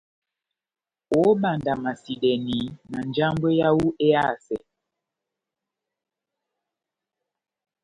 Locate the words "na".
2.91-2.99